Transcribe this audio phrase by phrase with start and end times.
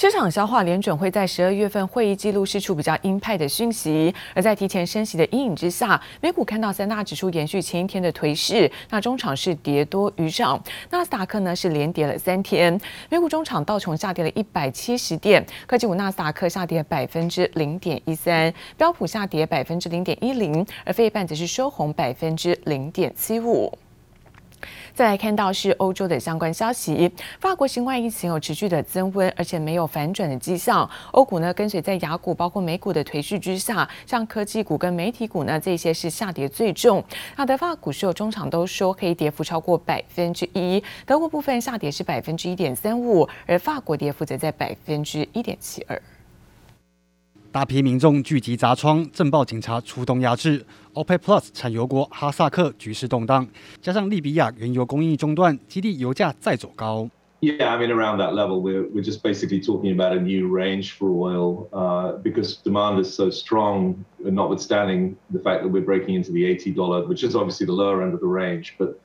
[0.00, 10.58] 市场消化联准会在十二月份会议记录释出比较鹰派的讯息，而在提前升息的阴影之下，美股看到三大指数延续前一天的颓势，那中场是跌多于涨，
[10.88, 23.70] 纳斯达克呢是连跌了三天，美股中场道琼下跌了一百七十点，科技股纳斯达克下跌百分之零点一三，标普下跌百分之零点一零，而费半则是收红百分之零点七五。
[24.94, 30.88] 再来看到是欧洲的相关消息，法国新冠疫情有持续的增温，而且没有反转的迹象。
[31.12, 37.02] 欧股呢跟随在雅股包括美股的颓势之下，像科技股跟媒体股呢这些是下跌最重。
[37.36, 46.00] 那德法股市有中场都说可以跌幅超过百分之一，德国部分下跌是百分之一点三五，而法国跌幅则在百分之一点七二。
[47.51, 50.65] 大批民众聚集砸窗，镇暴警察出动压制。
[50.93, 53.47] OPEC Plus 产油国哈萨克局势动荡，
[53.81, 57.09] 加上利比亚原油供应中断，激励油价再走高。
[57.41, 61.09] Yeah, I mean around that level, we're we're just basically talking about a new range for
[61.11, 66.45] oil, uh, because demand is so strong, notwithstanding the fact that we're breaking into the
[66.45, 68.75] eighty dollar, which is obviously the lower end of the range.
[68.79, 68.99] But,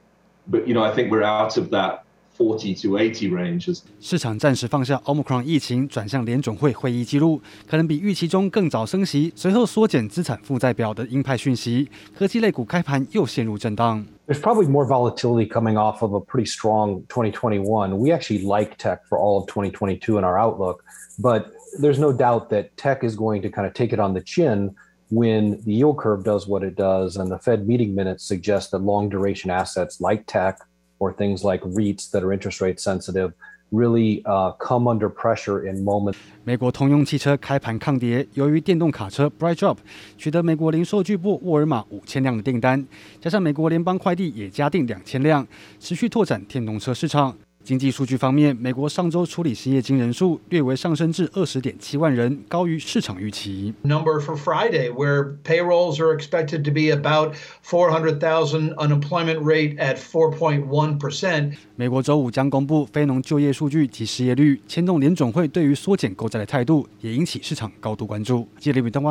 [0.46, 2.03] but you know, I think we're out of that.
[2.36, 3.82] Forty to eighty ranges。
[4.00, 11.90] 市场暂时放下 Omicron 疫情，转向联准会会议记录，可能比预期中更早升息，随后缩减资产负债表的鹰派讯息。
[12.16, 14.02] 科技类股开盘又陷入震荡。
[14.26, 17.98] There's probably more volatility coming off of a pretty strong 2021.
[17.98, 20.82] We actually like tech for all of 2022 in our outlook,
[21.20, 21.44] but
[21.82, 24.74] there's no doubt that tech is going to kind of take it on the chin
[25.10, 28.80] when the yield curve does what it does, and the Fed meeting minutes suggest that
[28.80, 30.56] long duration assets like tech
[30.99, 33.31] or things like REITs that are interest rate sensitive
[33.71, 36.17] really uh, come under pressure in moments.
[36.43, 39.77] 美国通用汽车开盘抗跌，由于电动卡车 BrightDrop
[40.17, 42.85] 取得美国零售巨部沃尔玛五千辆的订单，
[43.19, 45.45] 加上美国联邦快递也加订两千辆，
[45.79, 47.35] 持续拓展电动车市场。
[47.65, 53.73] 经济数据方面，美国上周处理失业金人数略微上升至二十点七万人，高于市场预期。
[53.81, 59.95] Number for Friday, where payrolls are expected to be about four hundred thousand, unemployment rate at
[59.95, 61.53] four point one percent。
[61.75, 68.47] 美国周五将公布非农就业数据及失业率，牵动联总会对于缩减购债的态度，也引起市场高度关注。
[68.59, 69.01] 记者李报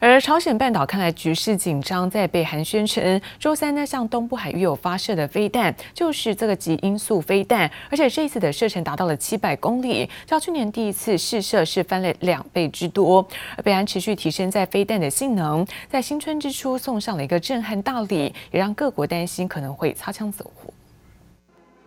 [0.00, 13.26] 而朝鲜半岛看来局势紧张，在北韩宣称周三呢向东部海域有发射的飞弹，就是这个极音速飞弹，而且这一次的射程达到了七百公里，较去年第一次试射是翻了两倍之多。
[13.56, 20.72] 而北韩持续提升在飞弹的性能，在新春之初送上了一个震撼大礼，也让各国担心可能会擦枪走火。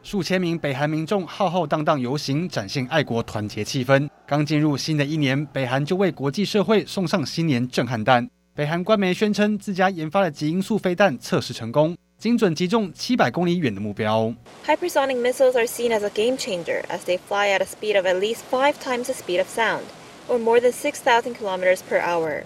[0.03, 4.09] 数千名北韩民众浩浩荡荡游行，展现爱国团结气氛。
[4.31, 8.29] 刚进入新的一年，北韩就为国际社会送上新年震撼弹。
[8.55, 14.33] 北韩官媒宣称，自家研发的极音速飞弹测试成功，精准击中七百公里远的目标。
[14.65, 18.21] Hypersonic missiles are seen as a game changer as they fly at a speed of at
[18.21, 19.81] least five times the speed of sound,
[20.29, 22.43] or more than six thousand kilometers per hour.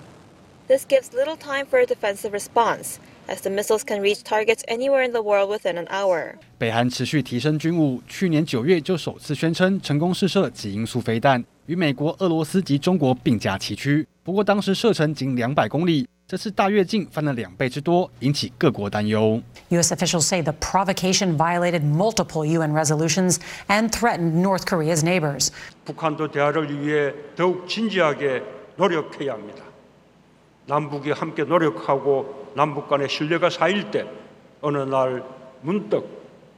[0.68, 2.96] This gives little time for a defensive response.
[3.28, 6.34] As the missiles can reach targets anywhere in the world within an hour.
[6.58, 14.07] 北韩持续提升军武，去年九月就首次宣称成功试射极音速飞弹，与美国、俄罗斯及中国并驾齐驱。
[14.23, 19.41] 不过当时射程仅两百公里，这次大跃进翻了两倍之多，引起各国担忧。
[19.71, 19.93] U.S.
[19.93, 25.51] officials say the provocation violated multiple UN resolutions and threatened North Korea's neighbors.
[25.85, 28.43] 북한도 대화를 위해 더욱 진지하게
[28.77, 29.65] 노력해야 합니다.
[30.67, 34.07] 남북이 함께 노력하고 남북 간의 신뢰가 쌓일 때
[34.61, 35.25] 어느 날
[35.63, 36.05] 문득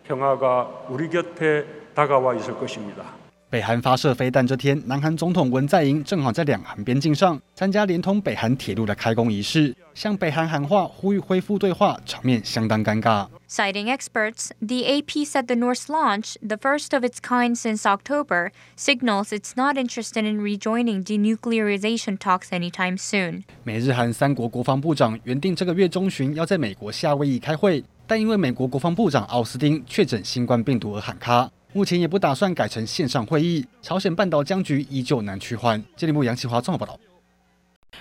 [0.04, 3.04] 평화가 우리 곁에 다가와 있을 것입니다.
[3.49, 13.25] 北韩发射飞弹这天，南韩总统文在寅正好在两韩边境上参加连通北韩铁路的开工仪式，向北韩喊话，呼吁恢复对话，场面相当尴尬。
[13.49, 19.29] Citing experts, the AP said the North's launch, the first of its kind since October, signals
[19.29, 23.43] it's not interested in rejoining denuclearization talks anytime soon.
[23.63, 31.49] 美日韩三国国防部长原定这个月中旬要在美国夏威夷开会，但因为美国国防部长奥斯汀确诊新冠病毒而喊卡。
[31.73, 35.83] 目前也不打算改成线上会议，朝鲜半岛僵局依旧难趋缓。
[35.95, 36.99] 这里部杨启华综合报道。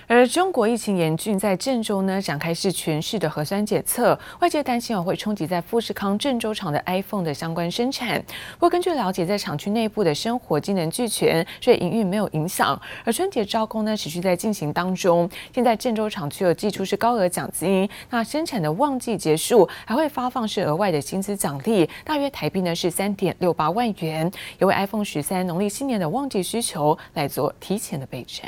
[0.06, 8.22] 而中国疫情严峻，在郑州呢展开是全市的核酸检测，外界担心会冲击在富士康郑州厂的 iPhone 的相关生产。
[8.54, 12.80] 不过根据了解，在厂区内部的生活机能俱全，所以营运没有影响。
[13.04, 15.28] 而春节招工呢持续在进行当中。
[15.52, 28.46] 现在郑州厂区有寄出是高额奖金，那生产的旺季结束还会发放是额外的薪资奖励，大约台币呢是三点六八万元，也为 iPhone 十三农历新年的旺季需求来做提前的备战。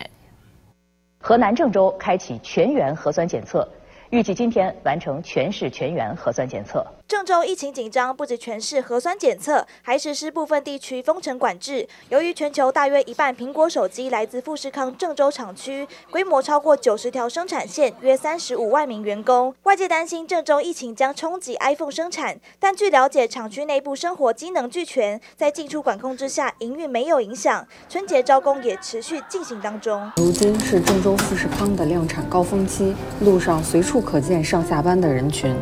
[1.20, 3.68] 河南郑州开启全员核酸检测，
[4.10, 6.86] 预计今天完成全市全员核酸检测。
[7.08, 11.88] 郑州疫情紧张，不止全市核酸检测，还实施部分地区封城管制。
[12.10, 22.38] 由于全球大约一半苹果手机来自富士康郑州厂区，规模超过九十条生产线，约三十五万名员工，外界担心郑州疫情将冲击 iPhone 生产。
[22.60, 27.66] 但据了解，厂区内部生活机能俱全，在进出管控之下，营运没有影响。
[27.88, 30.12] 春节招工也持续进行当中。
[30.18, 35.56] 如今是郑州富士康的量产高峰期，路上随处可见上下班的人群。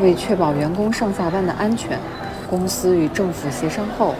[0.00, 1.98] 为确保员工上下班的安全，
[2.48, 4.14] 公司与政府协商后，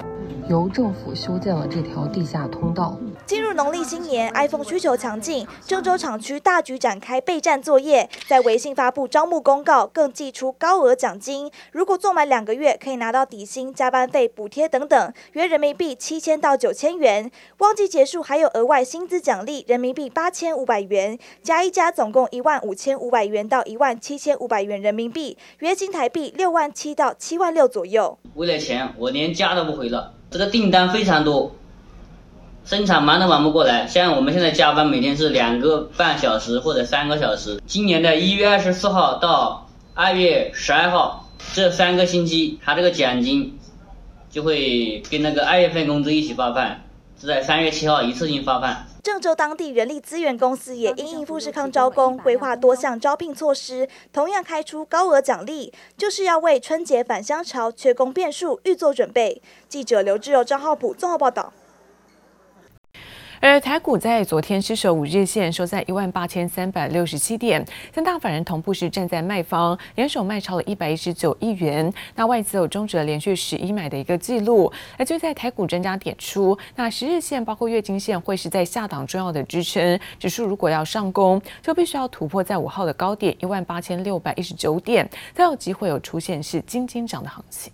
[0.49, 2.99] 由政府修建了这条地下通道。
[3.25, 11.50] 进入农历新年，iPhone 需求强劲，郑州厂区大举展开备战作业，在微信发布招募公告，更寄出高额奖金。
[11.71, 17.31] 如果做满两个月，可以拿到底薪、加班费补贴等等，约人民币七千到九千元。
[17.59, 28.19] 旺季结束还有额外薪资奖励，人民币八千五百元，加一加总共一万五千五百元到一万七千五百元人民币，约新台币六万七到七万六左右。
[28.35, 30.15] 为了钱，我连家都不回了。
[30.32, 31.55] 这个订单非常多。
[32.64, 37.61] 生产忙都忙不过来，像我们现在加班每天是两个半小时或者三个小时。
[37.67, 43.58] 今年的一月二十四号到二月十二号这三个星期，他这个奖金
[44.31, 46.76] 就会跟那个二月份工资一起发放，
[47.20, 48.87] 是在三月七号一次性发放。
[49.03, 59.43] 郑州当地人力资源公司也因应富士康招工，规划多项招聘措施，同样开出高额奖励，就是要为春节返乡潮缺工变数预做准备。
[59.69, 61.53] 记者刘志柔、张浩普综合报道。
[63.44, 71.93] 而台股在昨天失守五日线，收在一万八千三百六十七点，三大法人同步是站在卖方，联手卖超了一百一十九亿元。
[72.15, 74.73] 那外资有终止了连续十一买的一个记录。
[74.97, 87.73] 而就在台股专家点出，那十日线包括月经线会是在下档重要的支撑，指数如果要上攻，就必须要突破在五号的高点一万八千六百一十九点，才有机会有出现是金金涨的行情。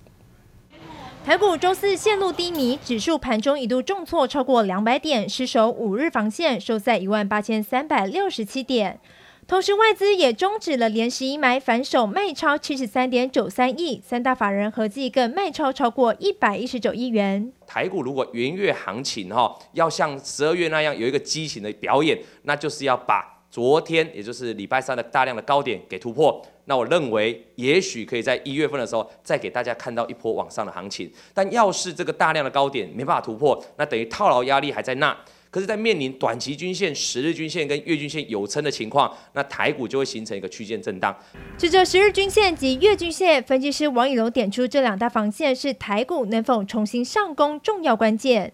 [1.29, 8.99] 台股周四陷入低迷，指数盘中一度重挫超过两百点，失守五日防线，收在一万八千三百六十七点。
[9.47, 17.53] 同时，外资也终止了连十一买，反手卖超七十三点九三亿，三大法人合计更卖超超过一百一十九亿元。
[17.67, 23.38] 台股如果元月行情哈，要像十二月那样有一个激情的表演，那就是要把。
[23.59, 31.11] 昨天也就是礼拜三的大量的高点给突破，那我认为也许可以在一月份的时候再给大家看到一波往上的行情。
[31.35, 35.13] 但要是这个大量的高点没办法突破，那等于套牢压力还在那。
[35.51, 41.13] 可是，在面临短期均线、十日均线跟月均线有撑的情况，那台股就会形成一个区间震荡。
[41.57, 48.53] 指着十日均线及月均线，分析师王以龙点出这两大防线是台股能否重新上攻重要关键。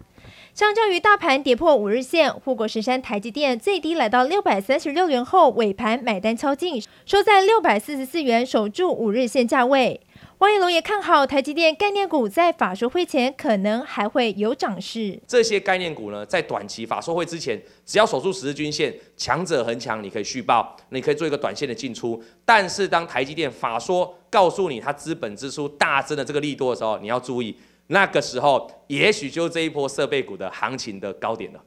[0.54, 10.00] 相较于大盘跌破五日线，护国神山台积电最低来到六百三十六元后，尾盘买单敲进，收在六百四十四元，守住五日线价位。
[10.38, 15.18] 王以龙也看好台积电概念股在法说会前可能还会有涨势。
[15.26, 22.22] 这些概念股呢，在短期法说会之前，只要守住十日均线，强者恒强，你可以续报，你可以做一个短线的进出。
[22.44, 27.56] 但是当台积电法说告诉你它资本支出大增的这个利多的时候，你要注意。
[27.88, 31.60] 那个时候，也许就这一波设备股的行情的高点了。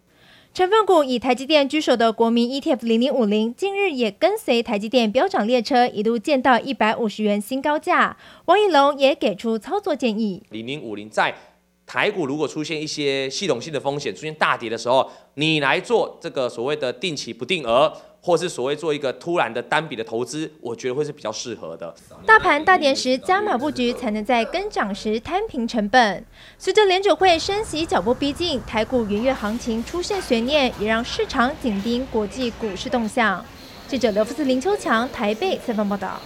[0.53, 8.17] 成分股以台积电居首的国民 ETF 零零五零，近日也跟随台积电飙涨列车，一度见到一百五十元新高价。
[8.45, 11.35] 王以龙也给出操作建议：零零五零在
[11.85, 17.93] 台股如果出现一些系统性的风险，出现大跌的时候，你来做这个所谓的定期不定额。
[18.21, 21.93] 或是所谓做一个突然的单笔的投资，我觉得会是比较适合的。
[22.25, 26.25] 大盘大跌时加码布局，才能在跟涨时摊平成本。
[26.57, 33.45] 随着联准会升息脚步逼近，台股元月行情出现悬念，也让市场紧盯国际股市动向。
[33.87, 36.19] 记者刘福斯、林秋强台北采访报道。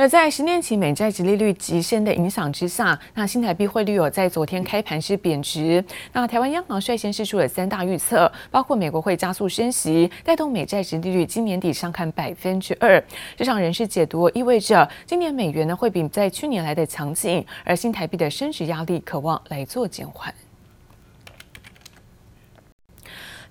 [0.00, 5.84] 而在十年期美债殖利率急升的影响之下，那新台币汇率有在昨天开盘是贬值。
[6.14, 12.98] 那台湾央行率先释出了三大预测，包括美国会加速升息，带动美债殖利率今年底上看百分之二。
[13.36, 20.32] 市场人士解读意味着今年美元呢会比在去年来的强劲，而新台币的升值压力可望来做减缓。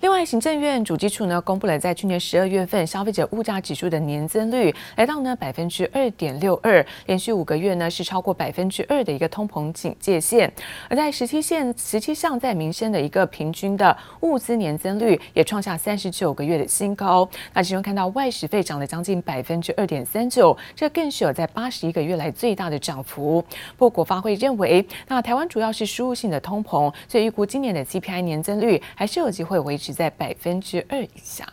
[0.00, 10.50] 另外，行政院主计处呢公布了在去年十二月份消费者物价指数的年增率来到呢百分之二点六二，连续五个月呢是超过百分之二的一个通膨警戒线。
[10.88, 17.28] 而在十七线十七项在民生的一个平均的物资年增率也创下三十九个月的新高。
[17.52, 23.44] 那其中看到外食费涨了将近百分之二点三九，这更是有在八十一个月来最大的涨幅。
[23.76, 29.89] 不过国发会认为，那台湾主要是输入性的通膨，所以预估今年的 CPI 年增率还是有机会维持。
[29.92, 31.46] 在百分之二以下。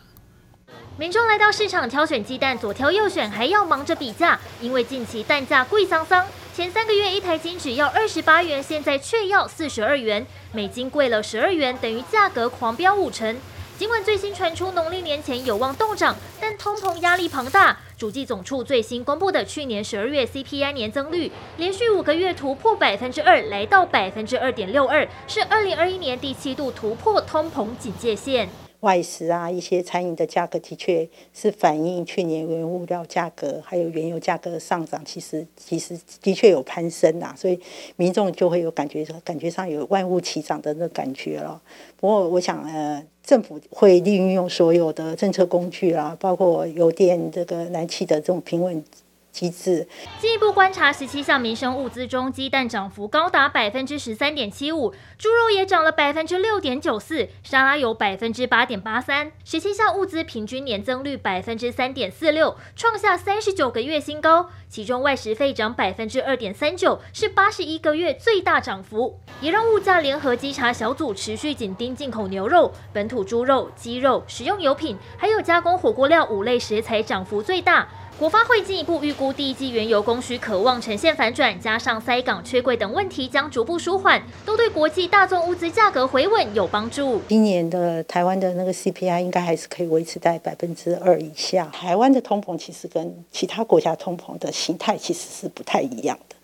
[0.98, 6.26] 民众来到市场挑选鸡蛋，左挑右选，还要忙着比价，因为近期蛋价贵桑桑。
[6.52, 13.36] 前三个月一台金只要二十八元，现在却要四十二元，每斤贵了十二元，等于价格狂飙五成。
[13.78, 17.78] 尽管最新传出农历年前有望冻涨，但通膨压力庞大。
[17.96, 28.48] 主计总处最新公布的去年十二月 CPI 年增率，连续五个月突破百分之二，来到百分之二点六二，是二零二一年第七度突破通膨警戒线。
[28.80, 37.58] 外食啊，一些餐饮的价格的确是反映去年原物料价格还有原油价格上涨，其实其实的确有攀升呐，所以
[37.96, 41.60] 民众就会有感觉，感觉上有万物齐涨的那感觉了。
[41.96, 48.84] 不过我想，呃，政府会利用所有的政策工具啊，包括油电这个燃气的这种平稳。
[49.30, 49.86] 其次
[50.18, 59.30] 进一步观察，十七项民生物资中，鸡蛋涨幅高达百分之十三点七五，猪肉也涨了百分之六点九四，沙拉油百分之八点八三。
[59.44, 64.48] 十七项物资平均年增率百分之三点四六，创下三十九个月新高。
[64.68, 77.88] 其中外食费涨百分之二点三九，是八十一个月最大涨幅，也让物价联合稽查小组持续紧盯进口牛肉、本土猪肉、鸡肉、食用油品，还有加工火锅料五类食材涨幅最大。
[78.18, 87.20] 国发会进一步预估，第一季原油供需可望呈现反转，加上塞港缺柜等问题将逐步舒缓，都对国际大宗物资价格回稳有帮助。
[87.28, 91.66] 今年的台湾的那个 CPI 应该还是可以维持在百分之二以下。
[91.66, 96.34] 台湾的通膨其实跟其他国家通膨的形态其实是不太一样的。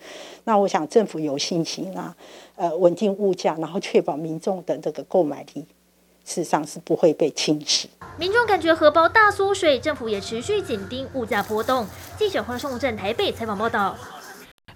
[0.45, 2.15] 那我想政府有信心啊，
[2.55, 5.65] 呃，稳定物价，然后确保民众的这个购买力。
[6.25, 7.85] 事实上是不会被侵蚀。
[8.17, 11.85] 民众感觉荷包大缩水，政府也持续紧盯物价波动。
[12.17, 13.95] 记者黄胜镇台北采访报道。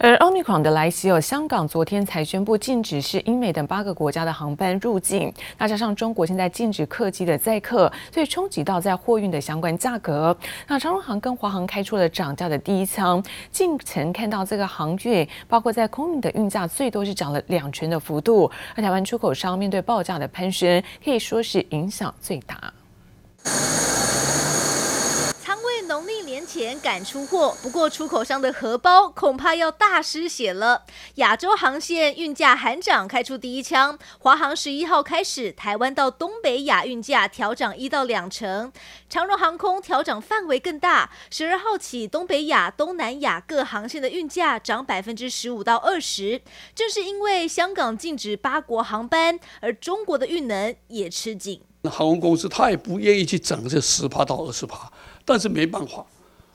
[0.02, 5.32] 而奥密克戎的来袭，有香港昨天才宣布禁止是英美等八个国家的航班入境。
[5.58, 10.36] 那加上中国现在禁止客机的载客，所以冲击到在货运的相关价格。
[10.68, 18.50] 那长荣航跟华航开出了涨价的第一枪，近曾看到这个航运，包括在空运的运价，最多是涨了两成的幅度。
[18.76, 22.74] 而台湾出口商面对报价的攀升，可以说是影响最大。
[26.50, 30.84] 钱赶出货，不过出口商的荷包恐怕要大失血了。
[31.16, 33.96] 亚洲航线运价喊涨，开出第一枪。
[34.18, 38.74] 华航十一号开始，台湾到东北亚运价调涨一到两成。
[39.08, 46.42] 长荣航空调涨范围更大，十二号起东北亚、东南亚各航线的运价涨百分之十五到二十。
[46.74, 51.62] 正是因为香港禁止八国航班，而中国的运能也吃紧。
[51.84, 54.92] 航空公司他也不愿意去涨这十趴到二十趴。
[55.24, 56.04] 但是没办法，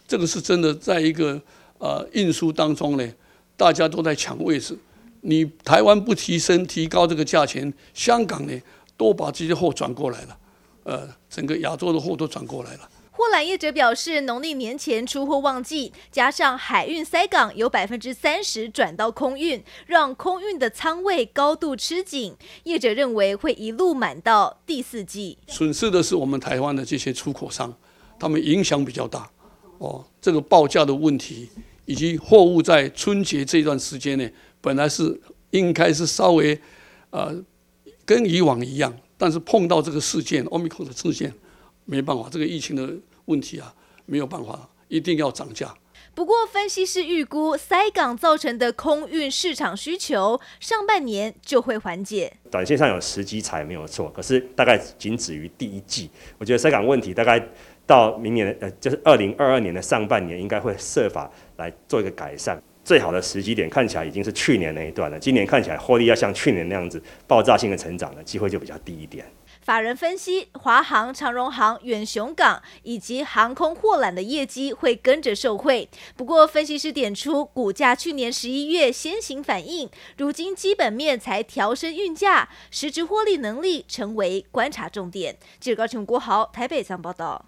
[0.06, 1.40] 这个是真的，在一个
[1.78, 3.12] 呃运输当中呢，
[3.56, 4.78] 大家都在抢位置。
[5.22, 8.60] 你台湾不提升、提高这个价钱，香港呢
[8.96, 10.38] 都把这些货转过来了，
[10.82, 12.88] 呃，整个亚洲的货都转过来了。
[13.16, 22.34] 货揽业者表示，农历年前出货旺季，加上海运塞港有百分之三十转到空运，让空运的仓位高度吃紧。
[22.64, 25.38] 业者认为会一路满到第四季。
[25.46, 27.72] 损失的是我们台湾的这些出口商。
[28.18, 29.30] 他们影响比较大，
[29.84, 31.48] 哦，这个报价的问题，
[31.84, 34.28] 以及货物在春节这段时间呢，
[34.60, 36.58] 本来是应该是稍微，
[37.10, 37.34] 呃，
[38.04, 41.32] 跟以往一样，但是碰到这个事件，Omicron 的事件，
[41.84, 42.94] 没办法，这个疫情的
[43.26, 43.74] 问题啊，
[44.06, 45.74] 没有办法，一定要涨价。
[46.14, 52.32] 不过，分析师预估塞港造成的空运市场需求，上半年就会缓解。
[52.50, 56.08] 短线上有时机才没有错，可是大概仅止于第一季。
[56.38, 57.48] 我觉得塞港问题大概。
[57.86, 62.62] 到明年的呃，就是二零二二年的上半年，应该会设法来做一个改善。
[62.84, 69.24] 最好的时机点看起来已经是去年那一段了，今年看起来获利要像去年那样子爆炸性的成长的机会就比较低一点。
[69.62, 75.88] 法人分析，华航、长荣航、远雄港以及航空货缆的业绩会跟着受惠。
[76.14, 79.88] 不过，分析师点出，股价去年十一月先行反应，
[80.18, 85.38] 如今基本面才调升运价，实质获利能力成为观察重点。
[85.58, 87.46] 记者高雄国豪台北上报道。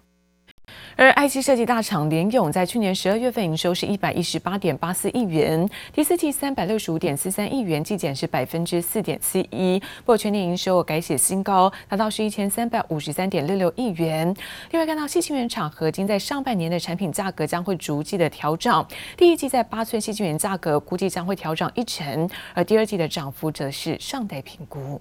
[0.97, 9.79] 而 IC 设计大厂联咏在去年十二月份营收是一百一十八点八四亿元，第四季三百六十五点四三亿元，季减是百分之四点四一。
[9.79, 14.35] 不过全年营收改写新高，达到是一千三百五十三点六六亿元。
[14.71, 18.83] 另外看到矽晶圆厂合晶在上半年的产品价格将会逐季的调涨，
[19.15, 24.99] 第一季在八寸矽晶圆价格估计将会调涨一成，而第二季的涨幅则是尚待评估。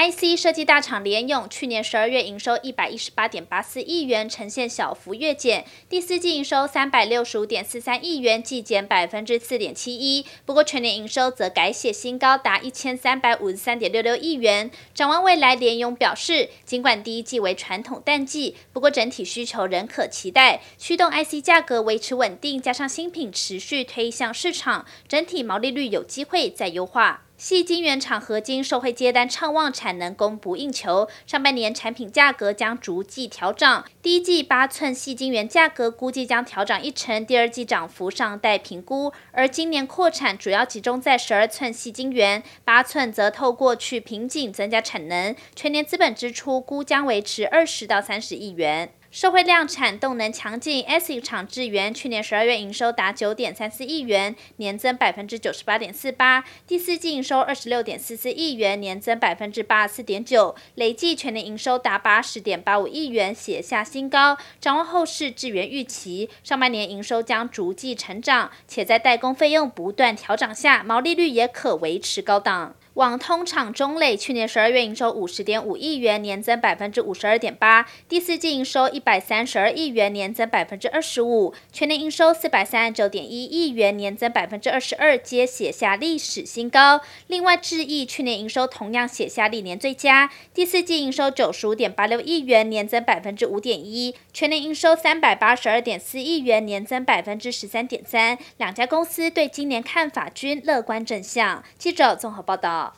[0.00, 10.24] IC 设计大厂联咏去年十二月营收一百一十八点八四亿元，呈现小幅月减；第四季营收三百六十五点四三亿元，季减百分之四点七一。
[10.46, 14.70] 不过全年营收则改写新高，达一千三百五十三点六六亿元。
[14.94, 27.26] 展望未来，联咏表示，尽管第一季为传统淡季，不过整体需求仍可期待，驱动 IC 价格维持稳定，加上新品持续推向市场，整体毛利率有机会再优化。
[27.40, 33.86] 矽晶圆厂合金受惠接单畅旺，产能供不应求，上半年产品价格将逐季调涨。
[34.02, 39.10] 第一季八寸矽晶圆价格估计将调涨一成，第二季涨幅尚待评估。
[39.32, 48.92] 而今年扩产主要集中在十二寸矽晶圆，八寸则透过去瓶颈增加产能，全年资本支出估将维持二十到三十亿元。
[49.10, 64.38] 社会量产动能强劲，ASIC 厂智原去年十二月营收达九点三四亿元，年增百分之九十八点四八，第四季营收二十六点四四亿元，年增百分之八十四点九，累计全年营收达八十点八五亿元，写下新高。
[64.60, 72.76] 展望后市，智源预期上半年营收将逐季成长，且在代工费用不断调涨下，毛利率也可维持高档。
[73.00, 87.00] 网通厂中磊去年十二月营收五十点五亿元，年增百分之五十二点八，第四季营收一百三十二亿元，年增百分之二十五，全年营收四百三十九点一亿元，年增百分之二十二，皆写下历史新高。
[87.26, 98.36] 另外，智毅去年营收同样写下历年最佳，第四季营收九十五点八六亿元，年增百分之五点一，全年营收三百八十二点四亿元，年增百分之十三点三。
[98.58, 101.64] 两家公司对今年看法均乐观正向。
[101.78, 102.89] 记者综合报道。